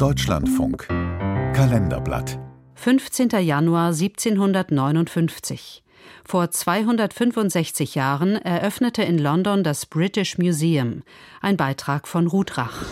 Deutschlandfunk 0.00 0.88
Kalenderblatt 0.88 2.38
15. 2.76 3.28
Januar 3.42 3.88
1759. 3.88 5.82
Vor 6.24 6.50
265 6.50 7.96
Jahren 7.96 8.36
eröffnete 8.36 9.02
in 9.02 9.18
London 9.18 9.62
das 9.62 9.84
British 9.84 10.38
Museum. 10.38 11.02
Ein 11.42 11.58
Beitrag 11.58 12.08
von 12.08 12.28
Ruth 12.28 12.56
Rach. 12.56 12.86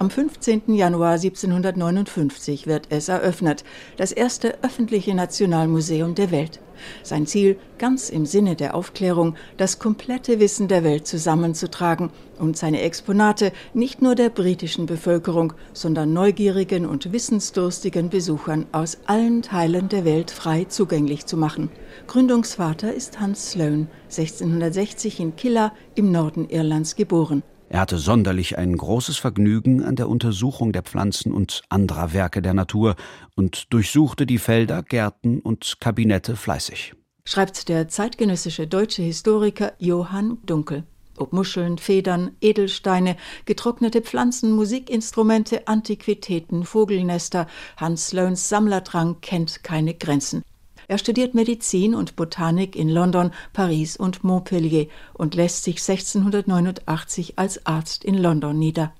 Am 0.00 0.10
15. 0.10 0.74
Januar 0.74 1.14
1759 1.14 2.68
wird 2.68 2.86
es 2.90 3.08
eröffnet, 3.08 3.64
das 3.96 4.12
erste 4.12 4.62
öffentliche 4.62 5.12
Nationalmuseum 5.12 6.14
der 6.14 6.30
Welt. 6.30 6.60
Sein 7.02 7.26
Ziel, 7.26 7.58
ganz 7.78 8.08
im 8.08 8.24
Sinne 8.24 8.54
der 8.54 8.76
Aufklärung, 8.76 9.34
das 9.56 9.80
komplette 9.80 10.38
Wissen 10.38 10.68
der 10.68 10.84
Welt 10.84 11.08
zusammenzutragen 11.08 12.10
und 12.38 12.56
seine 12.56 12.82
Exponate 12.82 13.50
nicht 13.74 14.00
nur 14.00 14.14
der 14.14 14.30
britischen 14.30 14.86
Bevölkerung, 14.86 15.52
sondern 15.72 16.12
neugierigen 16.12 16.86
und 16.86 17.12
wissensdurstigen 17.12 18.08
Besuchern 18.08 18.66
aus 18.70 18.98
allen 19.06 19.42
Teilen 19.42 19.88
der 19.88 20.04
Welt 20.04 20.30
frei 20.30 20.62
zugänglich 20.66 21.26
zu 21.26 21.36
machen. 21.36 21.70
Gründungsvater 22.06 22.94
ist 22.94 23.18
Hans 23.18 23.50
Sloane, 23.50 23.88
1660 24.04 25.18
in 25.18 25.34
Killa 25.34 25.72
im 25.96 26.12
Norden 26.12 26.48
Irlands 26.48 26.94
geboren. 26.94 27.42
Er 27.70 27.80
hatte 27.80 27.98
sonderlich 27.98 28.56
ein 28.56 28.74
großes 28.76 29.18
Vergnügen 29.18 29.84
an 29.84 29.94
der 29.94 30.08
Untersuchung 30.08 30.72
der 30.72 30.82
Pflanzen 30.82 31.32
und 31.32 31.62
anderer 31.68 32.14
Werke 32.14 32.40
der 32.40 32.54
Natur 32.54 32.96
und 33.36 33.72
durchsuchte 33.72 34.24
die 34.24 34.38
Felder, 34.38 34.82
Gärten 34.82 35.40
und 35.40 35.76
Kabinette 35.78 36.34
fleißig. 36.34 36.94
Schreibt 37.24 37.68
der 37.68 37.88
zeitgenössische 37.88 38.66
deutsche 38.66 39.02
Historiker 39.02 39.74
Johann 39.78 40.38
Dunkel. 40.46 40.84
Ob 41.18 41.34
Muscheln, 41.34 41.76
Federn, 41.76 42.30
Edelsteine, 42.40 43.16
getrocknete 43.44 44.00
Pflanzen, 44.00 44.52
Musikinstrumente, 44.52 45.68
Antiquitäten, 45.68 46.64
Vogelnester, 46.64 47.48
Hans 47.76 48.08
Sloanes 48.08 48.48
Sammlerdrang 48.48 49.20
kennt 49.20 49.62
keine 49.62 49.92
Grenzen. 49.94 50.42
Er 50.90 50.96
studiert 50.96 51.34
Medizin 51.34 51.94
und 51.94 52.16
Botanik 52.16 52.74
in 52.74 52.88
London, 52.88 53.30
Paris 53.52 53.98
und 53.98 54.24
Montpellier 54.24 54.86
und 55.12 55.34
lässt 55.34 55.64
sich 55.64 55.76
1689 55.86 57.38
als 57.38 57.66
Arzt 57.66 58.04
in 58.04 58.16
London 58.16 58.58
nieder. 58.58 58.94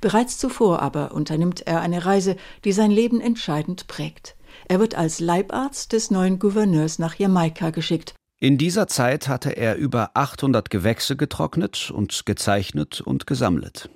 Bereits 0.00 0.38
zuvor 0.38 0.80
aber 0.80 1.12
unternimmt 1.12 1.66
er 1.66 1.82
eine 1.82 2.06
Reise, 2.06 2.36
die 2.64 2.72
sein 2.72 2.90
Leben 2.90 3.20
entscheidend 3.20 3.86
prägt. 3.86 4.34
Er 4.66 4.80
wird 4.80 4.94
als 4.94 5.20
Leibarzt 5.20 5.92
des 5.92 6.10
neuen 6.10 6.38
Gouverneurs 6.38 6.98
nach 6.98 7.14
Jamaika 7.14 7.68
geschickt. 7.68 8.14
In 8.40 8.56
dieser 8.56 8.86
Zeit 8.86 9.28
hatte 9.28 9.50
er 9.50 9.76
über 9.76 10.12
800 10.14 10.70
Gewächse 10.70 11.16
getrocknet 11.16 11.90
und 11.90 12.24
gezeichnet 12.24 13.02
und 13.02 13.26
gesammelt. 13.26 13.90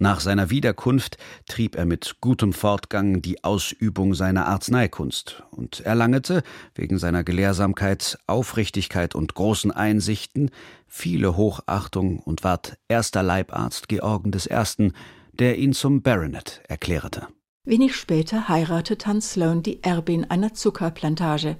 Nach 0.00 0.18
seiner 0.18 0.50
Wiederkunft 0.50 1.18
trieb 1.48 1.76
er 1.76 1.84
mit 1.84 2.16
gutem 2.20 2.52
Fortgang 2.52 3.22
die 3.22 3.44
Ausübung 3.44 4.14
seiner 4.14 4.46
Arzneikunst 4.46 5.44
und 5.52 5.80
erlangete, 5.80 6.42
wegen 6.74 6.98
seiner 6.98 7.22
Gelehrsamkeit, 7.22 8.18
Aufrichtigkeit 8.26 9.14
und 9.14 9.34
großen 9.34 9.70
Einsichten, 9.70 10.50
viele 10.88 11.36
Hochachtung 11.36 12.18
und 12.18 12.42
ward 12.42 12.76
erster 12.88 13.22
Leibarzt 13.22 13.88
Georgen 13.88 14.32
I., 14.34 14.92
der 15.32 15.58
ihn 15.58 15.72
zum 15.72 16.02
Baronet 16.02 16.62
erklärte. 16.68 17.28
Wenig 17.66 17.96
später 17.96 18.48
heiratet 18.50 19.06
Hans 19.06 19.32
Sloane 19.32 19.62
die 19.62 19.82
Erbin 19.82 20.30
einer 20.30 20.52
Zuckerplantage. 20.52 21.56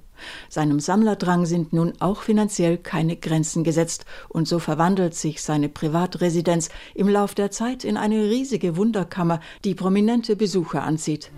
Seinem 0.50 0.78
Sammlerdrang 0.78 1.46
sind 1.46 1.72
nun 1.72 1.94
auch 1.98 2.20
finanziell 2.20 2.76
keine 2.76 3.16
Grenzen 3.16 3.64
gesetzt, 3.64 4.04
und 4.28 4.46
so 4.46 4.58
verwandelt 4.58 5.14
sich 5.14 5.40
seine 5.40 5.70
Privatresidenz 5.70 6.68
im 6.94 7.08
Lauf 7.08 7.34
der 7.34 7.50
Zeit 7.50 7.84
in 7.84 7.96
eine 7.96 8.22
riesige 8.24 8.76
Wunderkammer, 8.76 9.40
die 9.64 9.74
prominente 9.74 10.36
Besucher 10.36 10.82
anzieht. 10.82 11.32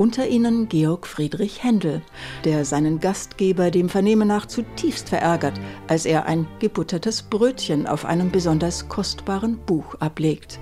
Unter 0.00 0.26
ihnen 0.26 0.70
Georg 0.70 1.06
Friedrich 1.06 1.62
Händel, 1.62 2.00
der 2.44 2.64
seinen 2.64 3.00
Gastgeber 3.00 3.70
dem 3.70 3.90
Vernehmen 3.90 4.26
nach 4.26 4.46
zutiefst 4.46 5.10
verärgert, 5.10 5.60
als 5.88 6.06
er 6.06 6.24
ein 6.24 6.48
gebuttertes 6.58 7.20
Brötchen 7.20 7.86
auf 7.86 8.06
einem 8.06 8.30
besonders 8.30 8.88
kostbaren 8.88 9.58
Buch 9.66 9.96
ablegt. 9.96 10.58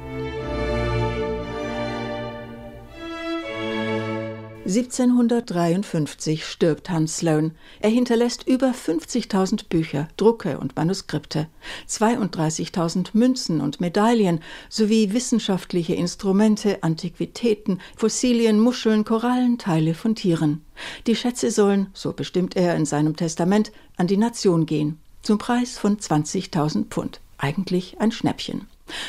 1753 4.68 6.44
stirbt 6.44 6.90
Hans 6.90 7.16
Sloane. 7.16 7.52
Er 7.80 7.88
hinterlässt 7.88 8.46
über 8.46 8.72
50.000 8.72 9.66
Bücher, 9.70 10.08
Drucke 10.18 10.58
und 10.58 10.76
Manuskripte, 10.76 11.48
32.000 11.88 13.08
Münzen 13.14 13.62
und 13.62 13.80
Medaillen 13.80 14.40
sowie 14.68 15.14
wissenschaftliche 15.14 15.94
Instrumente, 15.94 16.82
Antiquitäten, 16.82 17.80
Fossilien, 17.96 18.60
Muscheln, 18.60 19.06
Korallen, 19.06 19.56
Teile 19.56 19.94
von 19.94 20.14
Tieren. 20.14 20.60
Die 21.06 21.16
Schätze 21.16 21.50
sollen, 21.50 21.88
so 21.94 22.12
bestimmt 22.12 22.54
er 22.54 22.76
in 22.76 22.84
seinem 22.84 23.16
Testament, 23.16 23.72
an 23.96 24.06
die 24.06 24.18
Nation 24.18 24.66
gehen, 24.66 24.98
zum 25.22 25.38
Preis 25.38 25.78
von 25.78 25.96
20.000 25.96 26.88
Pfund. 26.88 27.22
Eigentlich 27.38 27.98
ein 28.00 28.12
Schnäppchen. 28.12 28.66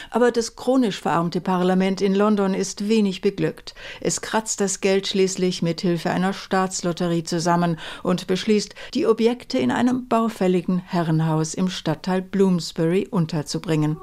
Aber 0.10 0.32
das 0.32 0.56
chronisch 0.56 1.00
verarmte 1.00 1.42
Parlament 1.42 2.02
in 2.02 2.16
London 2.16 2.54
ist 2.54 2.88
wenig 2.88 3.22
beglückt. 3.22 3.74
Es 4.02 4.22
kratzt 4.22 4.62
das 4.62 4.82
Geld 4.82 5.08
schließlich 5.08 5.62
mit 5.62 5.82
Hilfe 5.82 6.10
einer 6.10 6.34
Staatslotterie 6.34 7.24
zusammen 7.24 7.80
und 8.04 8.28
beschließt, 8.28 8.76
die 8.94 9.08
Objekte 9.08 9.60
in 9.60 9.72
einem 9.72 10.08
baufälligen 10.08 10.80
Herrenhaus 10.80 11.54
im 11.54 11.70
Stadtteil 11.70 12.22
Bloomsbury 12.22 13.08
unterzubringen. 13.10 13.98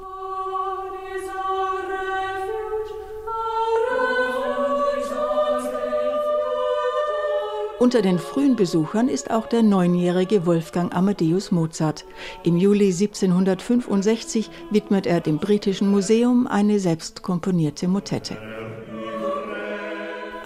Unter 7.79 8.01
den 8.01 8.17
frühen 8.17 8.55
Besuchern 8.55 9.07
ist 9.07 9.29
auch 9.29 9.45
der 9.45 9.61
neunjährige 9.61 10.47
Wolfgang 10.47 10.95
Amadeus 10.95 11.51
Mozart. 11.51 12.05
Im 12.43 12.57
Juli 12.57 12.87
1765 12.87 14.49
widmet 14.71 15.05
er 15.05 15.21
dem 15.21 15.37
Britischen 15.37 15.91
Museum 15.91 16.47
eine 16.47 16.79
selbst 16.79 17.21
komponierte 17.21 17.87
Motette. 17.87 18.35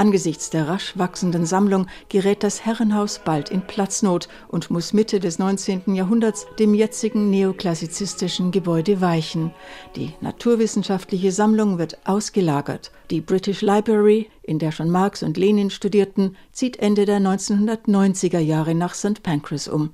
Angesichts 0.01 0.49
der 0.49 0.67
rasch 0.67 0.97
wachsenden 0.97 1.45
Sammlung 1.45 1.85
gerät 2.09 2.41
das 2.41 2.65
Herrenhaus 2.65 3.21
bald 3.23 3.51
in 3.51 3.61
Platznot 3.61 4.29
und 4.47 4.71
muss 4.71 4.93
Mitte 4.93 5.19
des 5.19 5.37
19. 5.37 5.93
Jahrhunderts 5.93 6.47
dem 6.57 6.73
jetzigen 6.73 7.29
neoklassizistischen 7.29 8.49
Gebäude 8.49 8.99
weichen. 8.99 9.53
Die 9.95 10.15
naturwissenschaftliche 10.19 11.31
Sammlung 11.31 11.77
wird 11.77 11.99
ausgelagert. 12.03 12.89
Die 13.11 13.21
British 13.21 13.61
Library, 13.61 14.27
in 14.41 14.57
der 14.57 14.71
schon 14.71 14.89
Marx 14.89 15.21
und 15.21 15.37
Lenin 15.37 15.69
studierten, 15.69 16.35
zieht 16.51 16.77
Ende 16.77 17.05
der 17.05 17.19
1990er 17.19 18.39
Jahre 18.39 18.73
nach 18.73 18.95
St. 18.95 19.21
Pancras 19.21 19.67
um. 19.67 19.91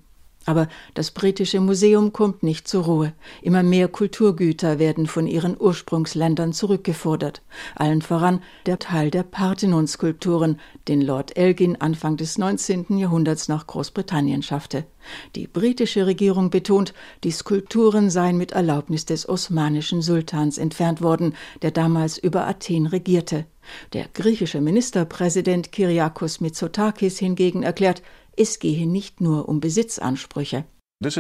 Aber 0.47 0.69
das 0.94 1.12
britische 1.12 1.59
Museum 1.59 2.13
kommt 2.13 2.41
nicht 2.41 2.69
zur 2.69 2.85
Ruhe. 2.85 3.13
Immer 3.41 3.63
mehr 3.63 3.90
Kulturgüter 3.90 4.80
werden 4.80 5.06
von 5.06 5.28
ihren 5.28 5.59
Ursprungsländern 5.59 6.53
zurückgefordert. 6.53 7.41
Allen 7.75 8.02
voran 8.02 8.41
der 8.66 8.80
Teil 8.80 9.12
der 9.12 9.24
Parthenon-Skulpturen, 9.24 10.57
den 10.88 11.02
Lord 11.02 11.36
Elgin 11.36 11.81
Anfang 11.81 12.16
des 12.16 12.38
19. 12.38 12.97
Jahrhunderts 12.97 13.50
nach 13.50 13.68
Großbritannien 13.68 14.41
schaffte. 14.41 14.86
Die 15.35 15.47
britische 15.47 16.06
Regierung 16.06 16.50
betont, 16.50 16.94
die 17.23 17.31
Skulpturen 17.31 18.09
seien 18.09 18.38
mit 18.38 18.51
Erlaubnis 18.51 19.06
des 19.06 19.28
osmanischen 19.28 20.01
Sultans 20.01 20.57
entfernt 20.57 21.01
worden, 21.01 21.34
der 21.62 21.72
damals 21.72 22.18
über 22.18 22.47
Athen 22.47 22.88
regierte. 22.88 23.45
Der 23.94 24.07
griechische 24.13 24.62
Ministerpräsident 24.62 25.72
Kyriakos 25.72 26.40
Mitsotakis 26.40 27.19
hingegen 27.19 27.63
erklärt, 27.63 28.01
es 28.35 28.59
gehe 28.59 28.88
nicht 28.88 29.22
nur 29.22 29.50
um 29.50 29.59
Besitzansprüche. 29.59 30.66
Hier 31.00 31.12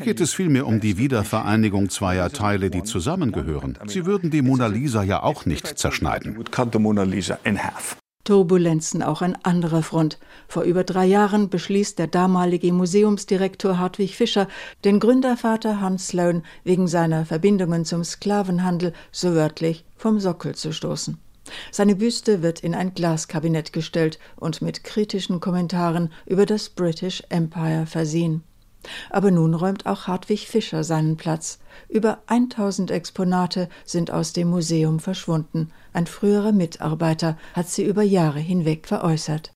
geht 0.00 0.20
es 0.20 0.34
vielmehr 0.34 0.66
um 0.66 0.80
die 0.80 0.98
Wiedervereinigung 0.98 1.88
zweier 1.88 2.30
Teile, 2.30 2.70
die 2.70 2.82
zusammengehören. 2.82 3.78
Sie 3.86 4.04
würden 4.04 4.30
die 4.30 4.42
Mona 4.42 4.66
Lisa 4.66 5.02
ja 5.02 5.22
auch 5.22 5.46
nicht 5.46 5.78
zerschneiden. 5.78 6.44
Turbulenzen 8.28 9.02
auch 9.02 9.22
an 9.22 9.38
anderer 9.42 9.82
Front. 9.82 10.18
Vor 10.48 10.64
über 10.64 10.84
drei 10.84 11.06
Jahren 11.06 11.48
beschließt 11.48 11.98
der 11.98 12.08
damalige 12.08 12.70
Museumsdirektor 12.74 13.78
Hartwig 13.78 14.16
Fischer, 14.16 14.48
den 14.84 15.00
Gründervater 15.00 15.80
Hans 15.80 16.08
Sloane 16.08 16.42
wegen 16.62 16.88
seiner 16.88 17.24
Verbindungen 17.24 17.86
zum 17.86 18.04
Sklavenhandel 18.04 18.92
so 19.12 19.32
wörtlich 19.32 19.86
vom 19.96 20.20
Sockel 20.20 20.54
zu 20.54 20.74
stoßen. 20.74 21.16
Seine 21.72 21.94
Büste 21.94 22.42
wird 22.42 22.60
in 22.60 22.74
ein 22.74 22.92
Glaskabinett 22.92 23.72
gestellt 23.72 24.18
und 24.36 24.60
mit 24.60 24.84
kritischen 24.84 25.40
Kommentaren 25.40 26.12
über 26.26 26.44
das 26.44 26.68
British 26.68 27.22
Empire 27.30 27.86
versehen. 27.86 28.42
Aber 29.10 29.30
nun 29.30 29.54
räumt 29.54 29.86
auch 29.86 30.06
Hartwig 30.06 30.46
Fischer 30.48 30.84
seinen 30.84 31.16
Platz. 31.16 31.58
Über 31.88 32.22
1000 32.26 32.90
Exponate 32.90 33.68
sind 33.84 34.10
aus 34.10 34.32
dem 34.32 34.48
Museum 34.48 35.00
verschwunden. 35.00 35.70
Ein 35.92 36.06
früherer 36.06 36.52
Mitarbeiter 36.52 37.36
hat 37.54 37.68
sie 37.68 37.84
über 37.84 38.02
Jahre 38.02 38.40
hinweg 38.40 38.86
veräußert. 38.86 39.52